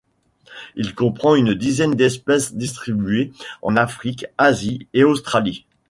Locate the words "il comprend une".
0.75-1.53